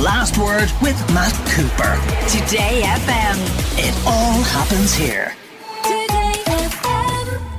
The 0.00 0.06
Last 0.06 0.38
Word 0.38 0.70
with 0.80 0.96
Matt 1.12 1.34
Cooper. 1.50 1.92
Today 2.26 2.80
FM. 2.84 3.36
It 3.76 3.94
all 4.06 4.40
happens 4.44 4.94
here. 4.94 5.36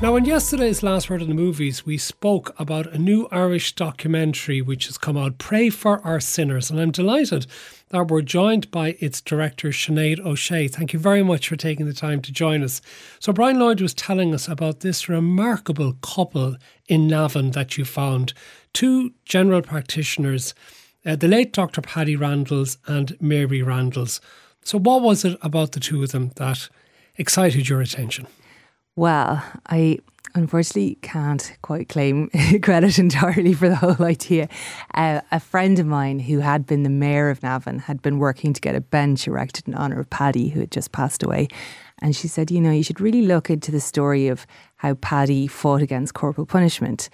Now, 0.01 0.15
in 0.15 0.25
yesterday's 0.25 0.81
Last 0.81 1.07
Word 1.07 1.21
in 1.21 1.27
the 1.27 1.35
Movies, 1.35 1.85
we 1.85 1.99
spoke 1.99 2.59
about 2.59 2.87
a 2.87 2.97
new 2.97 3.27
Irish 3.29 3.75
documentary 3.75 4.59
which 4.59 4.87
has 4.87 4.97
come 4.97 5.17
out, 5.17 5.37
Pray 5.37 5.69
for 5.69 5.99
Our 5.99 6.19
Sinners. 6.19 6.71
And 6.71 6.79
I'm 6.81 6.89
delighted 6.89 7.45
that 7.89 8.07
we're 8.07 8.23
joined 8.23 8.71
by 8.71 8.95
its 8.99 9.21
director, 9.21 9.67
Sinead 9.67 10.19
O'Shea. 10.25 10.67
Thank 10.67 10.93
you 10.93 10.99
very 10.99 11.21
much 11.21 11.47
for 11.47 11.55
taking 11.55 11.85
the 11.85 11.93
time 11.93 12.23
to 12.23 12.31
join 12.31 12.63
us. 12.63 12.81
So, 13.19 13.31
Brian 13.31 13.59
Lloyd 13.59 13.81
was 13.81 13.93
telling 13.93 14.33
us 14.33 14.47
about 14.47 14.79
this 14.79 15.07
remarkable 15.07 15.93
couple 16.01 16.55
in 16.87 17.07
Navan 17.07 17.51
that 17.51 17.77
you 17.77 17.85
found 17.85 18.33
two 18.73 19.13
general 19.25 19.61
practitioners, 19.61 20.55
uh, 21.05 21.15
the 21.15 21.27
late 21.27 21.53
Dr. 21.53 21.81
Paddy 21.81 22.15
Randles 22.15 22.77
and 22.87 23.19
Mary 23.21 23.61
Randles. 23.61 24.19
So, 24.63 24.77
what 24.77 25.01
was 25.01 25.25
it 25.25 25.37
about 25.41 25.71
the 25.71 25.79
two 25.79 26.03
of 26.03 26.11
them 26.11 26.31
that 26.35 26.69
excited 27.17 27.67
your 27.67 27.81
attention? 27.81 28.27
Well, 28.95 29.43
I 29.67 29.99
unfortunately 30.35 30.97
can't 31.01 31.57
quite 31.61 31.89
claim 31.89 32.29
credit 32.61 32.99
entirely 32.99 33.53
for 33.53 33.69
the 33.69 33.75
whole 33.75 34.05
idea. 34.05 34.47
Uh, 34.93 35.21
a 35.31 35.39
friend 35.39 35.79
of 35.79 35.85
mine 35.85 36.19
who 36.19 36.39
had 36.39 36.65
been 36.65 36.83
the 36.83 36.89
mayor 36.89 37.29
of 37.29 37.43
Navan 37.43 37.79
had 37.79 38.01
been 38.01 38.19
working 38.19 38.53
to 38.53 38.61
get 38.61 38.75
a 38.75 38.81
bench 38.81 39.27
erected 39.27 39.67
in 39.67 39.75
honour 39.75 39.99
of 39.99 40.09
Paddy, 40.09 40.49
who 40.49 40.61
had 40.61 40.71
just 40.71 40.91
passed 40.91 41.23
away. 41.23 41.47
And 41.99 42.15
she 42.15 42.27
said, 42.27 42.49
you 42.49 42.61
know, 42.61 42.71
you 42.71 42.83
should 42.83 43.01
really 43.01 43.23
look 43.23 43.49
into 43.49 43.71
the 43.71 43.79
story 43.79 44.27
of 44.27 44.47
how 44.77 44.95
Paddy 44.95 45.47
fought 45.47 45.81
against 45.81 46.13
corporal 46.13 46.47
punishment. 46.47 47.09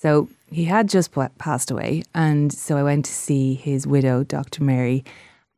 So 0.00 0.28
he 0.50 0.64
had 0.64 0.88
just 0.88 1.12
passed 1.38 1.70
away. 1.70 2.02
And 2.14 2.52
so 2.52 2.76
I 2.76 2.82
went 2.82 3.04
to 3.06 3.12
see 3.12 3.54
his 3.54 3.86
widow, 3.86 4.24
Dr. 4.24 4.64
Mary. 4.64 5.04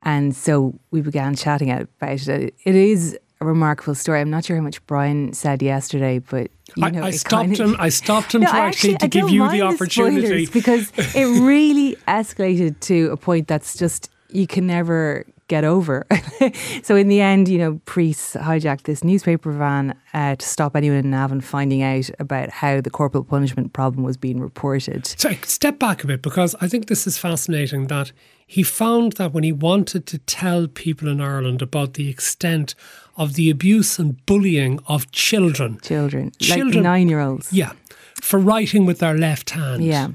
And 0.03 0.35
so 0.35 0.79
we 0.91 1.01
began 1.01 1.35
chatting 1.35 1.71
about 1.71 2.27
it. 2.29 2.55
It 2.65 2.75
is 2.75 3.19
a 3.41 3.47
remarkable 3.47 3.95
story. 3.95 4.21
I'm 4.21 4.31
not 4.31 4.45
sure 4.45 4.57
how 4.57 4.63
much 4.63 4.85
Brian 4.87 5.33
said 5.33 5.63
yesterday, 5.63 6.19
but 6.19 6.51
you 6.77 6.91
know, 6.91 7.03
I, 7.03 7.07
I 7.07 7.11
stopped 7.11 7.31
kind 7.31 7.57
him. 7.57 7.77
I 7.79 7.89
stopped 7.89 8.35
him 8.35 8.41
no, 8.43 8.51
to 8.51 8.55
actually, 8.55 8.97
to 8.97 9.09
give 9.09 9.31
you 9.31 9.49
the 9.51 9.63
opportunity 9.63 10.47
the 10.47 10.53
because 10.53 10.93
it 11.15 11.43
really 11.43 11.97
escalated 12.09 12.79
to 12.81 13.11
a 13.11 13.17
point 13.17 13.49
that's 13.49 13.77
just 13.77 14.11
you 14.29 14.47
can 14.47 14.67
never 14.67 15.27
get 15.51 15.65
over. 15.65 16.07
so 16.83 16.97
in 16.97 17.09
the 17.09 17.21
end, 17.21 17.49
you 17.49 17.59
know, 17.59 17.81
priests 17.85 18.37
hijacked 18.37 18.85
this 18.85 19.05
newspaper 19.05 19.51
van 19.51 19.95
uh, 20.15 20.37
to 20.37 20.47
stop 20.47 20.77
anyone 20.77 20.99
in 20.99 21.11
Navan 21.11 21.41
finding 21.41 21.83
out 21.83 22.09
about 22.19 22.49
how 22.49 22.81
the 22.81 22.89
corporal 22.89 23.25
punishment 23.25 23.73
problem 23.73 24.05
was 24.05 24.17
being 24.17 24.41
reported. 24.41 25.07
So 25.07 25.33
step 25.43 25.79
back 25.79 26.05
a 26.05 26.07
bit 26.07 26.23
because 26.23 26.55
I 26.61 26.69
think 26.69 26.87
this 26.87 27.07
is 27.07 27.19
fascinating 27.19 27.89
that 27.89 28.13
he 28.47 28.63
found 28.63 29.15
that 29.15 29.33
when 29.33 29.45
he 29.45 29.53
wanted 29.53 30.07
to 30.07 30.19
tell 30.19 30.69
people 30.69 31.09
in 31.09 31.21
Ireland 31.21 31.61
about 31.61 31.95
the 31.95 32.09
extent 32.09 32.75
of 33.17 33.35
the 33.35 33.51
abuse 33.51 33.99
and 33.99 34.25
bullying 34.27 34.79
of 34.87 35.11
children. 35.11 35.79
Children, 35.83 36.33
children 36.39 36.75
like 36.75 36.83
nine 36.83 37.09
year 37.09 37.21
olds. 37.21 37.53
Yeah, 37.53 37.73
for 38.15 38.39
writing 38.39 38.87
with 38.87 39.01
their 39.01 39.19
left 39.19 39.51
hand. 39.51 39.85
Yeah. 39.85 40.09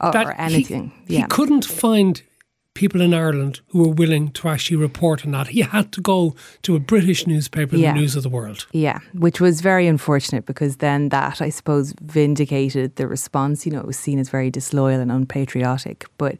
Or, 0.00 0.16
or 0.16 0.32
anything. 0.32 0.92
He, 1.06 1.14
yeah. 1.14 1.20
he 1.20 1.26
couldn't 1.28 1.64
find 1.64 2.22
people 2.78 3.00
in 3.00 3.12
Ireland 3.12 3.60
who 3.68 3.80
were 3.80 3.94
willing 3.94 4.30
to 4.30 4.48
actually 4.48 4.76
report 4.76 5.26
on 5.26 5.32
that. 5.32 5.48
He 5.48 5.62
had 5.62 5.90
to 5.92 6.00
go 6.00 6.36
to 6.62 6.76
a 6.76 6.80
British 6.80 7.26
newspaper, 7.26 7.74
yeah. 7.76 7.92
the 7.92 7.98
News 7.98 8.14
of 8.14 8.22
the 8.22 8.28
World. 8.28 8.66
Yeah, 8.72 9.00
which 9.14 9.40
was 9.40 9.60
very 9.60 9.88
unfortunate 9.88 10.46
because 10.46 10.76
then 10.76 11.08
that, 11.08 11.42
I 11.42 11.50
suppose, 11.50 11.92
vindicated 12.00 12.94
the 12.94 13.08
response. 13.08 13.66
You 13.66 13.72
know, 13.72 13.80
it 13.80 13.86
was 13.86 13.98
seen 13.98 14.20
as 14.20 14.28
very 14.28 14.48
disloyal 14.50 15.00
and 15.00 15.10
unpatriotic. 15.10 16.06
But 16.18 16.36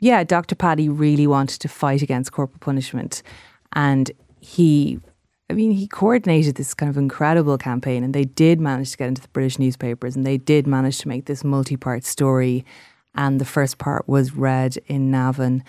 yeah, 0.00 0.24
Dr. 0.24 0.56
Paddy 0.56 0.88
really 0.88 1.28
wanted 1.28 1.60
to 1.60 1.68
fight 1.68 2.02
against 2.02 2.32
corporal 2.32 2.58
punishment. 2.58 3.22
And 3.72 4.10
he 4.40 4.98
I 5.48 5.52
mean, 5.52 5.70
he 5.70 5.86
coordinated 5.86 6.56
this 6.56 6.74
kind 6.74 6.90
of 6.90 6.96
incredible 6.96 7.56
campaign, 7.56 8.02
and 8.02 8.12
they 8.12 8.24
did 8.24 8.60
manage 8.60 8.90
to 8.90 8.96
get 8.96 9.08
into 9.08 9.22
the 9.22 9.28
British 9.28 9.60
newspapers, 9.60 10.16
and 10.16 10.26
they 10.26 10.38
did 10.38 10.66
manage 10.66 10.98
to 10.98 11.08
make 11.08 11.26
this 11.26 11.44
multi 11.44 11.76
part 11.76 12.04
story. 12.04 12.64
And 13.14 13.40
the 13.40 13.46
first 13.46 13.78
part 13.78 14.08
was 14.08 14.34
read 14.34 14.76
in 14.86 15.10
Navan, 15.10 15.64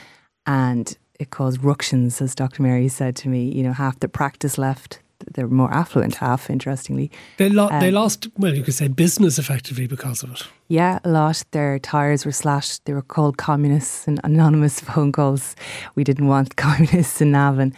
and 0.47 0.97
it 1.19 1.29
caused 1.29 1.63
ructions, 1.63 2.21
as 2.21 2.33
Dr. 2.33 2.63
Mary 2.63 2.87
said 2.87 3.15
to 3.17 3.29
me. 3.29 3.51
You 3.51 3.63
know, 3.63 3.73
half 3.73 3.99
the 3.99 4.07
practice 4.07 4.57
left. 4.57 4.99
They're 5.33 5.47
more 5.47 5.73
affluent 5.73 6.15
half, 6.15 6.49
interestingly. 6.49 7.11
They, 7.37 7.49
lo- 7.49 7.69
um, 7.71 7.79
they 7.79 7.91
lost, 7.91 8.27
well, 8.37 8.53
you 8.55 8.63
could 8.63 8.75
say 8.75 8.87
business 8.87 9.39
effectively 9.39 9.87
because 9.87 10.23
of 10.23 10.31
it. 10.31 10.43
Yeah, 10.67 10.99
a 11.03 11.09
lot. 11.09 11.43
Their 11.51 11.79
tyres 11.79 12.23
were 12.25 12.31
slashed. 12.31 12.85
They 12.85 12.93
were 12.93 13.01
called 13.01 13.37
communists 13.37 14.07
and 14.07 14.19
anonymous 14.23 14.79
phone 14.87 15.11
calls. 15.11 15.55
We 15.95 16.03
didn't 16.03 16.27
want 16.27 16.55
communists 16.55 17.19
in 17.19 17.31
Navan. 17.31 17.73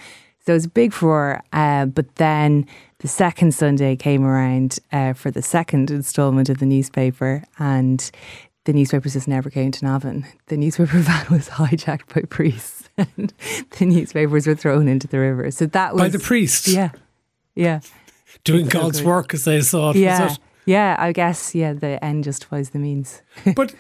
So 0.46 0.54
it 0.54 0.56
was 0.56 0.66
a 0.66 0.70
big 0.70 0.94
furore. 0.94 1.42
Uh, 1.54 1.86
but 1.86 2.14
then 2.16 2.68
the 3.00 3.08
second 3.08 3.54
Sunday 3.54 3.96
came 3.96 4.26
around 4.26 4.78
uh, 4.92 5.14
for 5.14 5.32
the 5.32 5.42
second 5.42 5.90
instalment 5.90 6.50
of 6.50 6.58
the 6.58 6.66
newspaper, 6.66 7.44
and 7.58 8.12
the 8.66 8.74
newspapers 8.74 9.14
just 9.14 9.28
never 9.28 9.50
came 9.50 9.72
to 9.72 9.86
Navan. 9.86 10.26
The 10.48 10.58
newspaper 10.58 10.98
van 11.00 11.26
was 11.30 11.50
hijacked 11.50 12.14
by 12.14 12.22
priests, 12.22 12.90
and 12.98 13.34
the 13.78 13.86
newspapers 13.86 14.48
were 14.48 14.56
thrown 14.56 14.88
into 14.88 15.08
the 15.08 15.20
river. 15.20 15.52
So 15.52 15.66
that 15.68 15.94
was 15.94 16.02
by 16.02 16.10
the 16.10 16.20
priests. 16.20 16.68
Yeah, 16.68 16.92
yeah, 17.56 17.82
doing 18.44 18.68
God's 18.68 19.02
work 19.02 19.34
as 19.34 19.46
they 19.46 19.62
saw 19.62 19.92
it. 19.92 19.98
Yeah, 19.98 20.36
yeah. 20.66 20.96
I 21.00 21.12
guess 21.12 21.56
yeah. 21.56 21.74
The 21.74 22.04
end 22.04 22.24
justifies 22.24 22.72
the 22.72 22.80
means. 22.80 23.22
but 23.56 23.74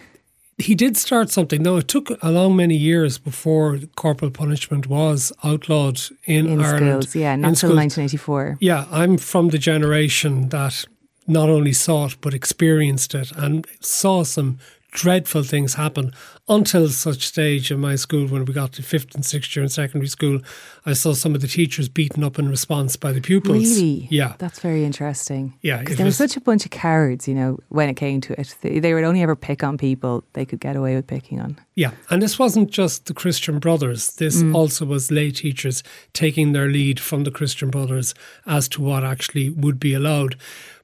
he 0.59 0.75
did 0.75 0.97
start 0.97 1.29
something. 1.29 1.63
Now, 1.63 1.77
it 1.77 1.87
took 1.87 2.11
a 2.21 2.31
long 2.31 2.55
many 2.55 2.75
years 2.75 3.17
before 3.17 3.79
corporal 3.95 4.31
punishment 4.31 4.87
was 4.87 5.31
outlawed 5.43 6.01
in, 6.25 6.47
in 6.47 6.61
Ireland. 6.61 7.03
Schools, 7.03 7.15
yeah, 7.15 7.35
not 7.35 7.49
until 7.49 7.69
1984. 7.75 8.57
Yeah, 8.59 8.85
I'm 8.91 9.17
from 9.17 9.49
the 9.49 9.57
generation 9.57 10.49
that 10.49 10.85
not 11.29 11.49
only 11.49 11.73
saw 11.73 12.07
it 12.07 12.17
but 12.21 12.33
experienced 12.33 13.15
it 13.15 13.31
and 13.35 13.65
saw 13.79 14.23
some 14.23 14.57
dreadful 14.91 15.43
things 15.43 15.75
happen 15.75 16.11
until 16.47 16.89
such 16.89 17.27
stage 17.27 17.69
in 17.71 17.79
my 17.79 17.95
school 17.95 18.27
when 18.27 18.43
we 18.43 18.53
got 18.53 18.73
to 18.73 18.81
fifth 18.81 19.13
and 19.13 19.23
sixth 19.23 19.55
year 19.55 19.61
in 19.61 19.69
secondary 19.69 20.07
school. 20.07 20.41
I 20.85 20.93
saw 20.93 21.13
some 21.13 21.35
of 21.35 21.41
the 21.41 21.47
teachers 21.47 21.87
beaten 21.87 22.23
up 22.23 22.39
in 22.39 22.49
response 22.49 22.95
by 22.95 23.11
the 23.11 23.21
pupils. 23.21 23.77
Really? 23.77 24.07
Yeah. 24.09 24.33
That's 24.39 24.59
very 24.59 24.83
interesting. 24.83 25.53
Yeah. 25.61 25.77
Because 25.77 25.97
there 25.97 26.05
was 26.05 26.17
such 26.17 26.35
a 26.35 26.41
bunch 26.41 26.65
of 26.65 26.71
cowards, 26.71 27.27
you 27.27 27.35
know, 27.35 27.59
when 27.69 27.87
it 27.87 27.95
came 27.95 28.19
to 28.21 28.39
it. 28.39 28.55
They, 28.61 28.79
they 28.79 28.95
would 28.95 29.03
only 29.03 29.21
ever 29.21 29.35
pick 29.35 29.63
on 29.63 29.77
people 29.77 30.23
they 30.33 30.45
could 30.45 30.59
get 30.59 30.75
away 30.75 30.95
with 30.95 31.05
picking 31.05 31.39
on. 31.39 31.59
Yeah. 31.75 31.91
And 32.09 32.21
this 32.21 32.39
wasn't 32.39 32.71
just 32.71 33.05
the 33.05 33.13
Christian 33.13 33.59
brothers. 33.59 34.15
This 34.15 34.41
mm. 34.41 34.55
also 34.55 34.85
was 34.85 35.11
lay 35.11 35.29
teachers 35.29 35.83
taking 36.13 36.53
their 36.53 36.67
lead 36.67 36.99
from 36.99 37.25
the 37.25 37.31
Christian 37.31 37.69
brothers 37.69 38.15
as 38.47 38.67
to 38.69 38.81
what 38.81 39.03
actually 39.03 39.51
would 39.51 39.79
be 39.79 39.93
allowed. 39.93 40.35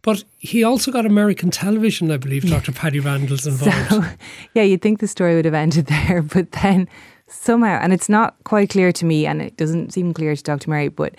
But 0.05 0.23
he 0.37 0.63
also 0.63 0.91
got 0.91 1.07
American 1.07 1.49
television, 1.49 2.11
I 2.11 2.17
believe, 2.17 2.47
Dr. 2.47 2.71
Paddy 2.71 2.99
Randles' 2.99 3.47
involved. 3.47 3.89
So, 3.89 4.03
yeah, 4.53 4.61
you'd 4.61 4.83
think 4.83 4.99
the 4.99 5.07
story 5.07 5.33
would 5.33 5.45
have 5.45 5.55
ended 5.55 5.87
there, 6.07 6.21
but 6.21 6.51
then 6.51 6.87
somehow, 7.27 7.79
and 7.81 7.91
it's 7.91 8.07
not 8.07 8.35
quite 8.43 8.69
clear 8.69 8.91
to 8.91 9.03
me, 9.03 9.25
and 9.25 9.41
it 9.41 9.57
doesn't 9.57 9.93
seem 9.93 10.13
clear 10.13 10.35
to 10.35 10.43
Dr. 10.43 10.69
Mary, 10.69 10.89
but 10.89 11.15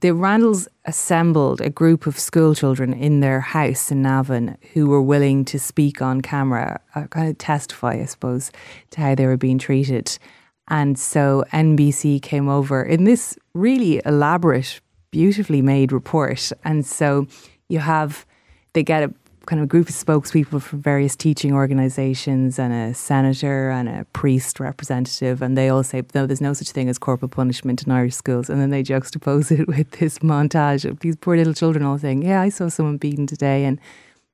the 0.00 0.08
Randles 0.08 0.66
assembled 0.84 1.60
a 1.60 1.70
group 1.70 2.08
of 2.08 2.18
school 2.18 2.56
children 2.56 2.92
in 2.92 3.20
their 3.20 3.38
house 3.38 3.92
in 3.92 4.02
Navan 4.02 4.58
who 4.72 4.88
were 4.88 5.00
willing 5.00 5.44
to 5.44 5.60
speak 5.60 6.02
on 6.02 6.22
camera, 6.22 6.80
uh, 6.96 7.06
kind 7.06 7.28
of 7.28 7.38
testify, 7.38 8.00
I 8.00 8.06
suppose, 8.06 8.50
to 8.90 9.00
how 9.00 9.14
they 9.14 9.26
were 9.26 9.36
being 9.36 9.58
treated. 9.58 10.18
And 10.66 10.98
so 10.98 11.44
NBC 11.52 12.20
came 12.20 12.48
over 12.48 12.82
in 12.82 13.04
this 13.04 13.38
really 13.54 14.02
elaborate, 14.04 14.80
beautifully 15.12 15.62
made 15.62 15.92
report. 15.92 16.50
And 16.64 16.84
so 16.84 17.28
you 17.72 17.78
have 17.78 18.26
they 18.74 18.82
get 18.82 19.02
a 19.02 19.12
kind 19.46 19.60
of 19.60 19.68
group 19.68 19.88
of 19.88 19.94
spokespeople 19.94 20.62
from 20.62 20.80
various 20.80 21.16
teaching 21.16 21.52
organizations 21.52 22.58
and 22.58 22.72
a 22.72 22.94
senator 22.94 23.70
and 23.70 23.88
a 23.88 24.06
priest 24.12 24.60
representative 24.60 25.42
and 25.42 25.58
they 25.58 25.68
all 25.68 25.82
say 25.82 26.02
no 26.14 26.26
there's 26.26 26.40
no 26.40 26.52
such 26.52 26.70
thing 26.70 26.88
as 26.88 26.98
corporal 26.98 27.28
punishment 27.28 27.82
in 27.82 27.90
Irish 27.90 28.14
schools. 28.14 28.48
And 28.48 28.60
then 28.60 28.70
they 28.70 28.82
juxtapose 28.82 29.58
it 29.58 29.66
with 29.66 29.90
this 29.92 30.20
montage 30.20 30.88
of 30.88 31.00
these 31.00 31.16
poor 31.16 31.36
little 31.36 31.54
children 31.54 31.84
all 31.84 31.98
saying 31.98 32.22
yeah 32.22 32.40
I 32.40 32.50
saw 32.50 32.68
someone 32.68 32.98
beaten 32.98 33.26
today. 33.26 33.64
And 33.64 33.80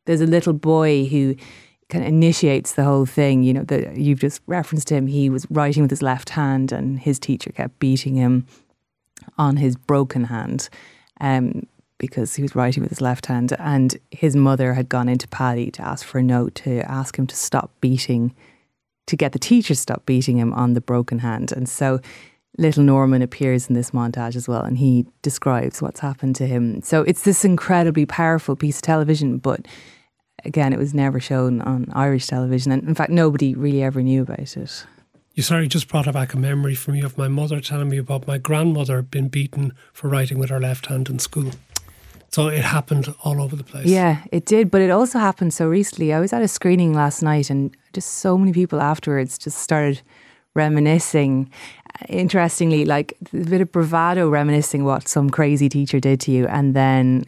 there's 0.05 0.21
a 0.21 0.27
little 0.27 0.53
boy 0.53 1.07
who 1.07 1.37
kind 1.89 2.05
of 2.05 2.09
initiates 2.09 2.73
the 2.73 2.85
whole 2.85 3.07
thing 3.07 3.43
you 3.43 3.55
know 3.55 3.65
that 3.65 3.97
you've 3.97 4.21
just 4.21 4.43
referenced 4.47 4.91
him. 4.91 5.07
He 5.07 5.31
was 5.31 5.47
writing 5.49 5.83
with 5.83 5.91
his 5.91 6.03
left 6.03 6.31
hand 6.31 6.71
and 6.71 6.99
his 6.99 7.19
teacher 7.19 7.51
kept 7.51 7.79
beating 7.79 8.17
him 8.17 8.47
on 9.39 9.57
his 9.57 9.77
broken 9.77 10.25
hand. 10.25 10.69
Um, 11.21 11.67
because 11.99 12.35
he 12.37 12.43
was 12.43 12.55
writing 12.55 12.83
with 12.83 12.91
his 12.91 13.01
left 13.01 13.27
hand, 13.27 13.53
and 13.59 13.99
his 14.11 14.35
mother 14.35 14.75
had 14.75 14.89
gone 14.89 15.09
into 15.09 15.29
Paddy 15.29 15.71
to 15.73 15.83
ask 15.83 16.07
for 16.07 16.19
a 16.19 16.23
note 16.23 16.55
to 16.57 16.81
ask 16.91 17.19
him 17.19 17.27
to 17.27 17.37
stop 17.37 17.71
beating, 17.81 18.35
to 19.07 19.17
get 19.17 19.33
the 19.33 19.39
teacher 19.39 19.75
to 19.75 19.81
stop 19.81 20.07
beating 20.07 20.37
him 20.37 20.53
on 20.55 20.75
the 20.75 20.81
broken 20.81 21.19
hand. 21.21 21.53
And 21.53 21.69
so 21.69 22.01
little 22.57 22.83
Norman 22.83 23.23
appears 23.23 23.69
in 23.69 23.75
this 23.75 23.93
montage 23.93 24.37
as 24.37 24.49
well, 24.49 24.63
and 24.63 24.79
he 24.79 25.07
describes 25.23 25.83
what's 25.83 26.01
happened 26.01 26.37
to 26.37 26.47
him. 26.47 26.83
So 26.83 27.03
it's 27.03 27.23
this 27.23 27.45
incredibly 27.45 28.07
powerful 28.07 28.57
piece 28.57 28.77
of 28.77 28.83
television, 28.83 29.39
but 29.39 29.67
again, 30.45 30.73
it 30.73 30.79
was 30.79 30.95
never 30.95 31.21
shown 31.21 31.61
on 31.63 31.89
Irish 31.93 32.27
television. 32.27 32.73
And 32.73 32.87
in 32.87 32.95
fact, 32.95 33.11
nobody 33.11 33.55
really 33.55 33.83
ever 33.83 34.03
knew 34.03 34.23
about 34.23 34.41
it. 34.41 34.87
You 35.35 35.43
sorry, 35.43 35.69
just 35.69 35.89
brought 35.89 36.13
back 36.13 36.35
a 36.35 36.37
memory 36.37 36.75
for 36.75 36.91
me 36.91 37.01
of 37.01 37.17
my 37.17 37.29
mother 37.29 37.61
telling 37.61 37.89
me 37.89 37.99
about 37.99 38.27
my 38.27 38.39
grandmother 38.39 39.03
being 39.03 39.29
beaten 39.29 39.73
for 39.93 40.09
writing 40.09 40.39
with 40.39 40.51
her 40.51 40.61
left 40.61 40.87
hand 40.87 41.09
in 41.09 41.21
school. 41.21 41.53
So 42.31 42.49
it 42.49 42.63
happened 42.63 43.15
all 43.25 43.41
over 43.41 43.57
the 43.57 43.65
place. 43.65 43.87
Yeah, 43.87 44.23
it 44.33 44.45
did. 44.45 44.71
But 44.71 44.83
it 44.83 44.91
also 44.91 45.19
happened 45.19 45.55
so 45.55 45.67
recently. 45.67 46.13
I 46.13 46.21
was 46.21 46.33
at 46.33 46.43
a 46.43 46.49
screening 46.49 46.93
last 46.93 47.23
night 47.23 47.51
and 47.51 47.75
just 47.93 48.15
so 48.15 48.37
many 48.37 48.53
people 48.53 48.81
afterwards 48.81 49.39
just 49.39 49.59
started 49.59 50.03
reminiscing. 50.55 51.51
Interestingly, 52.09 52.85
like 52.85 53.17
a 53.33 53.37
bit 53.39 53.61
of 53.61 53.73
bravado 53.73 54.29
reminiscing 54.29 54.85
what 54.85 55.09
some 55.09 55.31
crazy 55.31 55.69
teacher 55.69 56.01
did 56.01 56.21
to 56.21 56.31
you. 56.31 56.47
And 56.47 56.75
then 56.75 57.25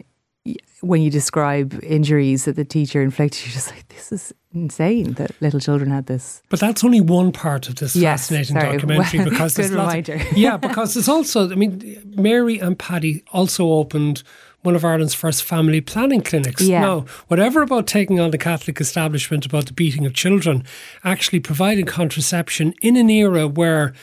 when 0.80 1.02
you 1.02 1.10
describe 1.10 1.78
injuries 1.82 2.44
that 2.44 2.56
the 2.56 2.64
teacher 2.64 3.02
inflicted, 3.02 3.46
you're 3.46 3.52
just 3.52 3.70
like, 3.70 3.88
this 3.88 4.12
is 4.12 4.32
insane 4.52 5.12
that 5.14 5.30
little 5.40 5.60
children 5.60 5.90
had 5.90 6.06
this. 6.06 6.42
But 6.48 6.60
that's 6.60 6.82
only 6.82 7.00
one 7.00 7.32
part 7.32 7.68
of 7.68 7.76
this 7.76 7.94
yes, 7.94 8.22
fascinating 8.22 8.56
sorry. 8.56 8.72
documentary 8.72 9.24
because 9.30 9.54
good 9.54 9.70
reminder. 9.70 10.14
Of, 10.14 10.36
yeah, 10.36 10.56
because 10.56 10.96
it's 10.96 11.08
also, 11.08 11.50
I 11.50 11.54
mean, 11.54 12.14
Mary 12.16 12.58
and 12.58 12.78
Paddy 12.78 13.22
also 13.32 13.66
opened 13.66 14.22
one 14.62 14.76
of 14.76 14.84
Ireland's 14.84 15.14
first 15.14 15.42
family 15.42 15.80
planning 15.80 16.22
clinics. 16.22 16.62
Yeah. 16.62 16.80
Now, 16.80 17.00
whatever 17.28 17.62
about 17.62 17.86
taking 17.86 18.20
on 18.20 18.30
the 18.30 18.38
Catholic 18.38 18.80
establishment 18.80 19.46
about 19.46 19.66
the 19.66 19.72
beating 19.72 20.06
of 20.06 20.14
children, 20.14 20.64
actually 21.04 21.40
providing 21.40 21.86
contraception 21.86 22.74
in 22.82 22.96
an 22.96 23.10
era 23.10 23.48
where 23.48 23.94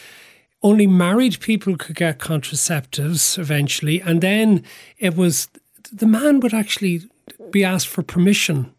only 0.64 0.88
married 0.88 1.40
people 1.40 1.78
could 1.78 1.96
get 1.96 2.20
contraceptives 2.20 3.38
eventually, 3.38 4.02
and 4.02 4.22
then 4.22 4.64
it 4.98 5.16
was 5.16 5.48
the 5.92 6.08
man 6.08 6.40
would 6.40 6.54
actually 6.54 7.02
be 7.52 7.64
asked 7.64 7.88
for 7.88 8.02
permission 8.02 8.74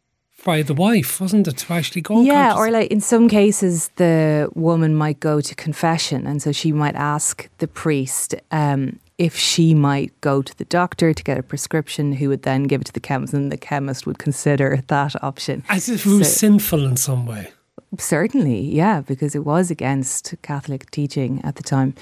by 0.44 0.62
the 0.62 0.74
wife, 0.74 1.20
wasn't 1.20 1.48
it, 1.48 1.58
to 1.58 1.72
actually 1.72 2.02
go? 2.02 2.22
Yeah, 2.22 2.54
or 2.56 2.70
like 2.70 2.90
in 2.90 3.00
some 3.00 3.28
cases, 3.28 3.90
the 3.96 4.48
woman 4.54 4.94
might 4.94 5.20
go 5.20 5.40
to 5.40 5.54
confession, 5.54 6.26
and 6.26 6.40
so 6.42 6.52
she 6.52 6.72
might 6.72 6.94
ask 6.94 7.48
the 7.58 7.68
priest 7.68 8.34
um, 8.50 8.98
if 9.18 9.36
she 9.36 9.74
might 9.74 10.18
go 10.20 10.42
to 10.42 10.56
the 10.56 10.64
doctor 10.64 11.12
to 11.12 11.24
get 11.24 11.38
a 11.38 11.42
prescription, 11.42 12.12
who 12.12 12.28
would 12.28 12.42
then 12.42 12.64
give 12.64 12.80
it 12.80 12.84
to 12.84 12.92
the 12.92 13.00
chemist, 13.00 13.34
and 13.34 13.50
the 13.50 13.56
chemist 13.56 14.06
would 14.06 14.18
consider 14.18 14.82
that 14.86 15.22
option. 15.22 15.64
As 15.68 15.88
if 15.88 16.06
it 16.06 16.10
was 16.10 16.32
so, 16.32 16.38
sinful 16.38 16.86
in 16.86 16.96
some 16.96 17.26
way. 17.26 17.50
Certainly, 17.98 18.60
yeah, 18.60 19.00
because 19.00 19.34
it 19.34 19.44
was 19.44 19.70
against 19.70 20.34
Catholic 20.42 20.90
teaching 20.90 21.40
at 21.42 21.56
the 21.56 21.62
time 21.62 21.94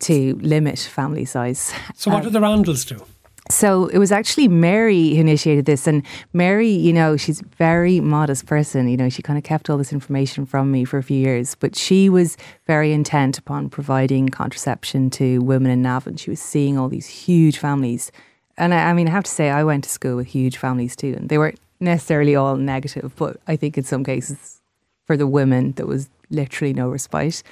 to 0.00 0.38
limit 0.42 0.78
family 0.78 1.24
size. 1.24 1.72
So, 1.94 2.10
what 2.10 2.18
um, 2.18 2.24
did 2.24 2.32
the 2.32 2.40
Randles 2.40 2.86
do? 2.86 3.04
So 3.50 3.88
it 3.88 3.98
was 3.98 4.10
actually 4.10 4.48
Mary 4.48 5.10
who 5.10 5.20
initiated 5.20 5.66
this. 5.66 5.86
And 5.86 6.02
Mary, 6.32 6.70
you 6.70 6.92
know, 6.92 7.16
she's 7.16 7.42
a 7.42 7.44
very 7.58 8.00
modest 8.00 8.46
person. 8.46 8.88
You 8.88 8.96
know, 8.96 9.10
she 9.10 9.20
kind 9.20 9.36
of 9.36 9.44
kept 9.44 9.68
all 9.68 9.76
this 9.76 9.92
information 9.92 10.46
from 10.46 10.70
me 10.70 10.84
for 10.84 10.96
a 10.96 11.02
few 11.02 11.18
years, 11.18 11.54
but 11.54 11.76
she 11.76 12.08
was 12.08 12.38
very 12.66 12.92
intent 12.92 13.36
upon 13.36 13.68
providing 13.68 14.30
contraception 14.30 15.10
to 15.10 15.40
women 15.40 15.70
in 15.70 15.82
Navan. 15.82 16.16
She 16.16 16.30
was 16.30 16.40
seeing 16.40 16.78
all 16.78 16.88
these 16.88 17.06
huge 17.06 17.58
families. 17.58 18.10
And 18.56 18.72
I, 18.72 18.90
I 18.90 18.92
mean, 18.94 19.08
I 19.08 19.10
have 19.10 19.24
to 19.24 19.30
say, 19.30 19.50
I 19.50 19.62
went 19.62 19.84
to 19.84 19.90
school 19.90 20.16
with 20.16 20.28
huge 20.28 20.56
families 20.56 20.96
too. 20.96 21.14
And 21.18 21.28
they 21.28 21.36
weren't 21.36 21.60
necessarily 21.80 22.34
all 22.34 22.56
negative, 22.56 23.14
but 23.16 23.36
I 23.46 23.56
think 23.56 23.76
in 23.76 23.84
some 23.84 24.04
cases 24.04 24.62
for 25.06 25.18
the 25.18 25.26
women, 25.26 25.72
there 25.72 25.86
was 25.86 26.08
literally 26.30 26.72
no 26.72 26.88
respite. 26.88 27.42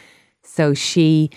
So 0.43 0.73
she 0.73 1.31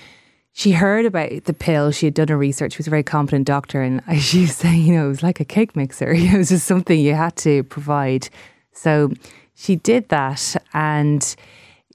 she 0.57 0.71
heard 0.71 1.05
about 1.05 1.43
the 1.43 1.53
pill. 1.53 1.91
She 1.91 2.05
had 2.05 2.13
done 2.13 2.29
her 2.29 2.37
research. 2.37 2.73
She 2.73 2.77
was 2.77 2.87
a 2.87 2.89
very 2.89 3.03
competent 3.03 3.45
doctor, 3.45 3.81
and 3.81 4.01
she 4.21 4.41
was 4.41 4.55
saying, 4.55 4.83
you 4.83 4.93
know, 4.93 5.05
it 5.05 5.09
was 5.09 5.21
like 5.21 5.41
a 5.41 5.45
cake 5.45 5.75
mixer. 5.75 6.11
it 6.15 6.35
was 6.35 6.47
just 6.47 6.65
something 6.65 6.97
you 6.97 7.13
had 7.13 7.35
to 7.37 7.63
provide. 7.63 8.29
So 8.71 9.11
she 9.53 9.75
did 9.75 10.07
that, 10.09 10.55
and 10.73 11.35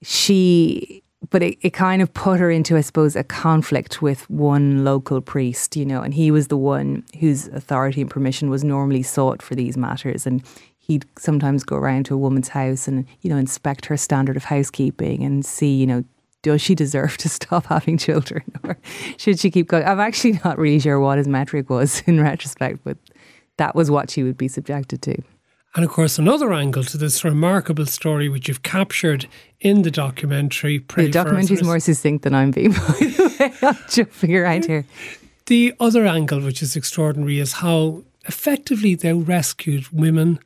she, 0.02 1.02
but 1.30 1.42
it, 1.42 1.56
it 1.62 1.70
kind 1.70 2.02
of 2.02 2.12
put 2.12 2.38
her 2.38 2.50
into, 2.50 2.76
I 2.76 2.82
suppose, 2.82 3.16
a 3.16 3.24
conflict 3.24 4.02
with 4.02 4.28
one 4.28 4.84
local 4.84 5.22
priest, 5.22 5.74
you 5.74 5.86
know, 5.86 6.02
and 6.02 6.12
he 6.12 6.30
was 6.30 6.48
the 6.48 6.58
one 6.58 7.02
whose 7.18 7.48
authority 7.48 8.02
and 8.02 8.10
permission 8.10 8.50
was 8.50 8.62
normally 8.62 9.02
sought 9.02 9.40
for 9.40 9.54
these 9.54 9.78
matters, 9.78 10.26
and 10.26 10.42
he'd 10.78 11.06
sometimes 11.18 11.64
go 11.64 11.76
around 11.76 12.04
to 12.04 12.14
a 12.14 12.18
woman's 12.18 12.48
house 12.48 12.86
and 12.86 13.06
you 13.22 13.30
know 13.30 13.38
inspect 13.38 13.86
her 13.86 13.96
standard 13.96 14.36
of 14.36 14.44
housekeeping 14.44 15.22
and 15.22 15.46
see 15.46 15.76
you 15.76 15.86
know 15.86 16.04
does 16.42 16.60
she 16.60 16.74
deserve 16.74 17.16
to 17.18 17.28
stop 17.38 17.66
having 17.66 17.98
children 17.98 18.42
or 18.64 18.78
should 19.16 19.38
she 19.38 19.50
keep 19.50 19.68
going? 19.68 19.84
I'm 19.84 20.00
actually 20.00 20.40
not 20.44 20.58
really 20.58 20.80
sure 20.80 21.00
what 21.00 21.18
his 21.18 21.28
metric 21.28 21.70
was 21.70 22.02
in 22.06 22.20
retrospect, 22.20 22.80
but 22.84 22.96
that 23.56 23.74
was 23.74 23.90
what 23.90 24.10
she 24.10 24.22
would 24.22 24.36
be 24.36 24.48
subjected 24.48 25.02
to. 25.02 25.22
And 25.76 25.84
of 25.84 25.90
course, 25.90 26.18
another 26.18 26.52
angle 26.52 26.82
to 26.82 26.98
this 26.98 27.22
remarkable 27.22 27.86
story, 27.86 28.28
which 28.28 28.48
you've 28.48 28.64
captured 28.64 29.28
in 29.60 29.82
the 29.82 29.90
documentary. 29.90 30.80
Pray 30.80 31.06
the 31.06 31.12
documentary 31.12 31.58
is 31.58 31.62
more 31.62 31.78
succinct 31.78 32.24
than 32.24 32.34
I'm 32.34 32.50
being, 32.50 32.72
by 32.72 32.78
the 32.78 33.36
way. 33.38 33.68
I'm 33.68 33.78
jumping 33.88 34.36
around 34.36 34.64
here. 34.64 34.84
The 35.46 35.74
other 35.78 36.06
angle, 36.06 36.40
which 36.40 36.60
is 36.60 36.74
extraordinary, 36.74 37.38
is 37.38 37.54
how 37.54 38.02
effectively 38.26 38.96
they 38.96 39.12
rescued 39.12 39.88
women 39.90 40.40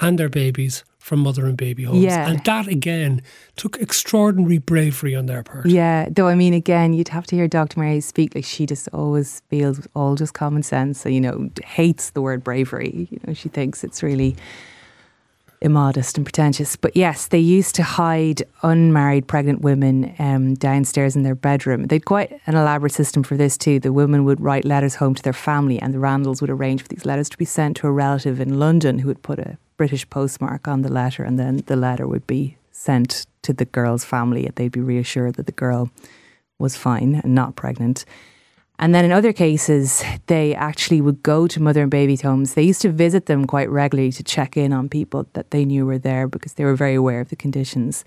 and 0.00 0.18
their 0.18 0.30
babies 0.30 0.82
from 1.00 1.20
mother 1.20 1.46
and 1.46 1.56
baby 1.56 1.82
homes. 1.84 2.02
Yeah. 2.02 2.28
And 2.28 2.44
that 2.44 2.68
again 2.68 3.22
took 3.56 3.78
extraordinary 3.80 4.58
bravery 4.58 5.16
on 5.16 5.26
their 5.26 5.42
part. 5.42 5.66
Yeah, 5.66 6.06
though 6.10 6.28
I 6.28 6.34
mean 6.34 6.52
again, 6.52 6.92
you'd 6.92 7.08
have 7.08 7.26
to 7.28 7.36
hear 7.36 7.48
Dr. 7.48 7.80
Mary 7.80 8.00
speak 8.00 8.34
like 8.34 8.44
she 8.44 8.66
just 8.66 8.86
always 8.92 9.40
feels 9.48 9.88
all 9.96 10.14
just 10.14 10.34
common 10.34 10.62
sense. 10.62 11.00
So, 11.00 11.08
you 11.08 11.20
know, 11.20 11.50
hates 11.64 12.10
the 12.10 12.20
word 12.20 12.44
bravery. 12.44 13.08
You 13.10 13.18
know, 13.26 13.32
she 13.32 13.48
thinks 13.48 13.82
it's 13.82 14.02
really 14.02 14.36
immodest 15.62 16.18
and 16.18 16.26
pretentious. 16.26 16.76
But 16.76 16.94
yes, 16.94 17.28
they 17.28 17.38
used 17.38 17.74
to 17.76 17.82
hide 17.82 18.42
unmarried 18.62 19.26
pregnant 19.26 19.62
women 19.62 20.14
um, 20.18 20.54
downstairs 20.54 21.16
in 21.16 21.22
their 21.22 21.34
bedroom. 21.34 21.84
They'd 21.84 22.04
quite 22.04 22.38
an 22.46 22.56
elaborate 22.56 22.92
system 22.92 23.22
for 23.22 23.36
this 23.36 23.56
too. 23.56 23.80
The 23.80 23.92
women 23.92 24.24
would 24.26 24.40
write 24.40 24.66
letters 24.66 24.96
home 24.96 25.14
to 25.14 25.22
their 25.22 25.32
family, 25.32 25.78
and 25.78 25.94
the 25.94 25.98
Randles 25.98 26.42
would 26.42 26.50
arrange 26.50 26.82
for 26.82 26.88
these 26.88 27.06
letters 27.06 27.28
to 27.30 27.38
be 27.38 27.46
sent 27.46 27.78
to 27.78 27.86
a 27.86 27.90
relative 27.90 28.38
in 28.38 28.58
London 28.58 28.98
who 28.98 29.08
would 29.08 29.22
put 29.22 29.38
a 29.38 29.56
British 29.80 30.10
postmark 30.10 30.68
on 30.68 30.82
the 30.82 30.92
letter, 30.92 31.24
and 31.24 31.38
then 31.38 31.62
the 31.64 31.74
letter 31.74 32.06
would 32.06 32.26
be 32.26 32.58
sent 32.70 33.24
to 33.40 33.54
the 33.54 33.64
girl's 33.64 34.04
family. 34.04 34.46
They'd 34.54 34.70
be 34.70 34.80
reassured 34.80 35.36
that 35.36 35.46
the 35.46 35.52
girl 35.52 35.90
was 36.58 36.76
fine 36.76 37.14
and 37.14 37.34
not 37.34 37.56
pregnant. 37.56 38.04
And 38.78 38.94
then 38.94 39.06
in 39.06 39.10
other 39.10 39.32
cases, 39.32 40.04
they 40.26 40.54
actually 40.54 41.00
would 41.00 41.22
go 41.22 41.46
to 41.46 41.62
mother 41.62 41.80
and 41.80 41.90
baby 41.90 42.16
homes. 42.16 42.52
They 42.52 42.62
used 42.62 42.82
to 42.82 42.90
visit 42.90 43.24
them 43.24 43.46
quite 43.46 43.70
regularly 43.70 44.12
to 44.12 44.22
check 44.22 44.54
in 44.54 44.74
on 44.74 44.90
people 44.90 45.26
that 45.32 45.50
they 45.50 45.64
knew 45.64 45.86
were 45.86 45.96
there 45.96 46.28
because 46.28 46.52
they 46.52 46.66
were 46.66 46.76
very 46.76 46.96
aware 46.96 47.22
of 47.22 47.30
the 47.30 47.36
conditions. 47.36 48.04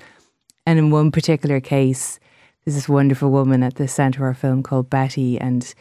And 0.67 0.77
in 0.77 0.91
one 0.91 1.11
particular 1.11 1.59
case, 1.59 2.19
there's 2.63 2.75
this 2.75 2.87
wonderful 2.87 3.31
woman 3.31 3.63
at 3.63 3.77
the 3.77 3.87
centre 3.87 4.19
of 4.19 4.27
our 4.27 4.33
film 4.35 4.61
called 4.61 4.91
Betty, 4.91 5.39
and 5.39 5.73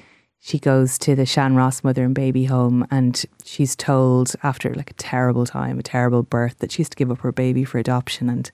she 0.44 0.58
goes 0.58 0.98
to 0.98 1.14
the 1.14 1.24
Sean 1.24 1.54
Ross 1.54 1.84
mother 1.84 2.04
and 2.04 2.16
baby 2.16 2.46
home 2.46 2.84
and 2.90 3.24
she's 3.44 3.76
told 3.76 4.34
after 4.42 4.74
like 4.74 4.90
a 4.90 4.94
terrible 4.94 5.46
time, 5.46 5.78
a 5.78 5.84
terrible 5.84 6.24
birth, 6.24 6.58
that 6.58 6.72
she 6.72 6.82
has 6.82 6.88
to 6.88 6.96
give 6.96 7.12
up 7.12 7.20
her 7.20 7.30
baby 7.30 7.62
for 7.62 7.78
adoption. 7.78 8.28
And 8.28 8.50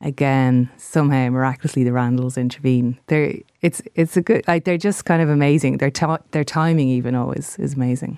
again, 0.00 0.70
somehow 0.78 1.28
miraculously 1.28 1.84
the 1.84 1.90
Randles 1.90 2.38
intervene. 2.38 2.98
They're 3.08 3.34
it's 3.60 3.82
it's 3.94 4.16
a 4.16 4.22
good 4.22 4.48
like 4.48 4.64
they're 4.64 4.78
just 4.78 5.04
kind 5.04 5.20
of 5.20 5.28
amazing. 5.28 5.76
Their 5.76 5.90
t- 5.90 6.06
their 6.30 6.42
timing 6.42 6.88
even 6.88 7.14
always 7.14 7.58
is 7.58 7.74
amazing. 7.74 8.16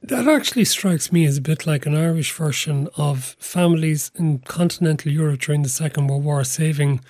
That 0.00 0.26
actually 0.26 0.64
strikes 0.64 1.12
me 1.12 1.26
as 1.26 1.36
a 1.36 1.42
bit 1.42 1.66
like 1.66 1.84
an 1.84 1.94
Irish 1.94 2.32
version 2.32 2.88
of 2.96 3.36
families 3.38 4.10
in 4.14 4.38
continental 4.38 5.12
Europe 5.12 5.40
during 5.40 5.62
the 5.62 5.68
Second 5.68 6.06
World 6.06 6.24
War 6.24 6.42
saving 6.44 7.02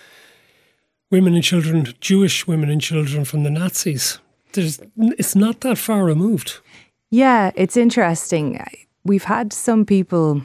women 1.09 1.35
and 1.35 1.45
children, 1.45 1.87
Jewish 2.01 2.49
women 2.49 2.69
and 2.69 2.81
children 2.81 3.25
from 3.25 3.45
the 3.45 3.51
Nazis 3.51 4.19
there's 4.55 4.81
it's 4.97 5.37
not 5.37 5.61
that 5.61 5.79
far 5.79 6.05
removed. 6.05 6.59
Yeah, 7.11 7.53
it's 7.55 7.77
interesting. 7.77 8.61
We've 9.05 9.25
had 9.25 9.53
some 9.53 9.85
people 9.85 10.43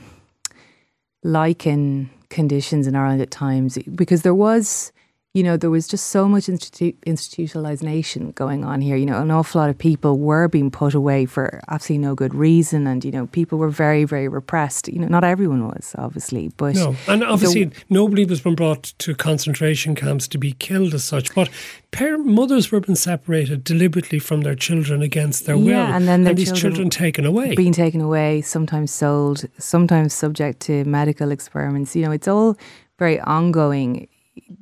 liken 1.24 2.10
conditions 2.30 2.88
in 2.88 2.96
Ireland 2.96 3.22
at 3.22 3.32
times 3.32 3.78
because 3.96 4.22
there 4.22 4.36
was 4.36 4.92
you 5.40 5.44
know, 5.44 5.56
there 5.56 5.70
was 5.70 5.88
just 5.88 6.08
so 6.08 6.28
much 6.28 6.48
institu- 6.48 6.98
institutionalization 7.08 8.36
going 8.36 8.66
on 8.66 8.82
here. 8.82 8.98
You 8.98 9.06
know, 9.06 9.22
an 9.22 9.32
awful 9.32 9.62
lot 9.62 9.70
of 9.70 9.78
people 9.78 10.20
were 10.20 10.50
being 10.50 10.70
put 10.70 10.94
away 10.94 11.26
for 11.26 11.62
absolutely 11.70 12.06
no 12.06 12.14
good 12.14 12.36
reason, 12.36 12.86
and 12.86 13.06
you 13.06 13.12
know, 13.12 13.28
people 13.28 13.58
were 13.58 13.70
very, 13.70 14.04
very 14.04 14.28
repressed. 14.28 14.90
You 14.90 15.00
know, 15.00 15.08
not 15.08 15.24
everyone 15.24 15.66
was, 15.66 15.96
obviously, 15.98 16.52
but 16.58 16.76
no, 16.76 16.94
and 17.08 17.24
obviously 17.24 17.64
the, 17.64 17.76
nobody 17.90 18.26
was 18.26 18.42
been 18.42 18.56
brought 18.56 18.84
to 18.98 19.16
concentration 19.16 19.96
camps 19.96 20.28
to 20.28 20.38
be 20.38 20.52
killed 20.52 20.94
as 20.94 21.06
such. 21.06 21.34
But 21.34 21.50
parent 21.92 22.26
mothers 22.26 22.70
were 22.70 22.82
being 22.82 22.98
separated 22.98 23.64
deliberately 23.64 24.20
from 24.20 24.42
their 24.42 24.56
children 24.56 25.02
against 25.02 25.46
their 25.46 25.56
yeah, 25.56 25.64
will, 25.64 25.96
and 25.96 26.06
then 26.06 26.28
and 26.28 26.38
these 26.38 26.48
children, 26.48 26.74
children 26.74 26.90
taken 26.90 27.26
away, 27.26 27.56
being 27.56 27.72
taken 27.72 28.02
away, 28.02 28.42
sometimes 28.42 28.92
sold, 28.92 29.46
sometimes 29.58 30.14
subject 30.14 30.60
to 30.60 30.84
medical 30.84 31.32
experiments. 31.32 31.96
You 31.96 32.04
know, 32.04 32.12
it's 32.12 32.28
all 32.28 32.58
very 32.98 33.22
ongoing 33.22 34.10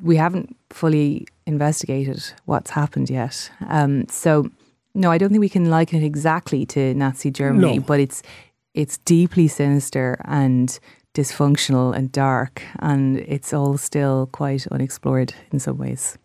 we 0.02 0.16
haven't 0.16 0.56
fully 0.70 1.28
investigated 1.46 2.24
what's 2.46 2.72
happened 2.72 3.10
yet. 3.10 3.50
Um, 3.68 4.08
so, 4.10 4.50
no, 4.94 5.12
I 5.12 5.18
don't 5.18 5.30
think 5.30 5.42
we 5.42 5.50
can 5.50 5.70
liken 5.70 6.02
it 6.02 6.06
exactly 6.06 6.66
to 6.68 6.94
Nazi 6.94 7.32
Germany, 7.32 7.78
no. 7.78 7.84
but 7.84 8.00
it's 8.00 8.24
it's 8.74 9.00
deeply 9.00 9.48
sinister 9.48 10.22
and 10.26 10.80
dysfunctional 11.14 11.96
and 11.96 12.12
dark, 12.12 12.62
and 12.80 13.18
it's 13.20 13.54
all 13.54 13.78
still 13.78 14.30
quite 14.32 14.68
unexplored 14.68 15.34
in 15.52 15.60
some 15.60 15.78
ways. 15.78 16.18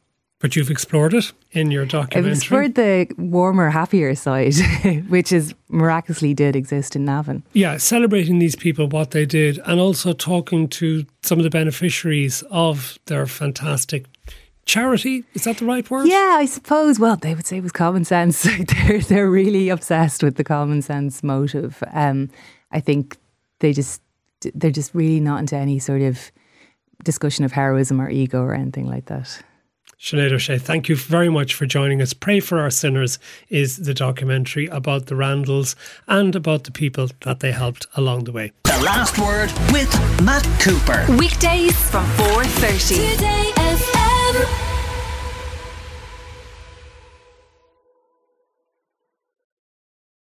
But 0.42 0.56
you've 0.56 0.70
explored 0.70 1.14
it 1.14 1.30
in 1.52 1.70
your 1.70 1.86
documentary. 1.86 2.32
I've 2.32 2.36
explored 2.36 2.74
the 2.74 3.06
warmer, 3.16 3.70
happier 3.70 4.12
side, 4.16 4.54
which 5.08 5.30
is 5.30 5.54
miraculously 5.68 6.34
did 6.34 6.56
exist 6.56 6.96
in 6.96 7.04
Navan. 7.04 7.44
Yeah, 7.52 7.76
celebrating 7.76 8.40
these 8.40 8.56
people, 8.56 8.88
what 8.88 9.12
they 9.12 9.24
did, 9.24 9.60
and 9.66 9.80
also 9.80 10.12
talking 10.12 10.66
to 10.70 11.06
some 11.22 11.38
of 11.38 11.44
the 11.44 11.50
beneficiaries 11.50 12.42
of 12.50 12.98
their 13.06 13.24
fantastic 13.26 14.06
charity. 14.66 15.22
Is 15.34 15.44
that 15.44 15.58
the 15.58 15.64
right 15.64 15.88
word? 15.88 16.08
Yeah, 16.08 16.36
I 16.38 16.46
suppose. 16.46 16.98
Well, 16.98 17.14
they 17.14 17.36
would 17.36 17.46
say 17.46 17.58
it 17.58 17.62
was 17.62 17.70
common 17.70 18.04
sense. 18.04 18.42
they're 18.66 18.98
they're 18.98 19.30
really 19.30 19.68
obsessed 19.68 20.24
with 20.24 20.34
the 20.34 20.44
common 20.44 20.82
sense 20.82 21.22
motive. 21.22 21.84
Um, 21.92 22.30
I 22.72 22.80
think 22.80 23.16
they 23.60 23.72
just 23.72 24.02
they're 24.54 24.72
just 24.72 24.92
really 24.92 25.20
not 25.20 25.38
into 25.38 25.54
any 25.54 25.78
sort 25.78 26.02
of 26.02 26.32
discussion 27.04 27.44
of 27.44 27.52
heroism 27.52 28.00
or 28.00 28.10
ego 28.10 28.42
or 28.42 28.54
anything 28.54 28.88
like 28.88 29.06
that. 29.06 29.40
Sinead 30.02 30.32
O'Shea, 30.32 30.58
thank 30.58 30.88
you 30.88 30.96
very 30.96 31.28
much 31.28 31.54
for 31.54 31.64
joining 31.64 32.02
us. 32.02 32.12
Pray 32.12 32.40
for 32.40 32.58
Our 32.58 32.70
Sinners 32.70 33.20
is 33.48 33.76
the 33.76 33.94
documentary 33.94 34.66
about 34.66 35.06
the 35.06 35.14
Randles 35.14 35.76
and 36.08 36.34
about 36.34 36.64
the 36.64 36.72
people 36.72 37.08
that 37.20 37.38
they 37.38 37.52
helped 37.52 37.86
along 37.94 38.24
the 38.24 38.32
way. 38.32 38.50
The 38.64 38.82
Last 38.82 39.16
Word 39.20 39.52
with 39.70 39.92
Matt 40.20 40.44
Cooper. 40.60 41.06
Weekdays 41.16 41.78
from 41.88 42.04
4.30. 42.16 43.12
Today 43.12 43.61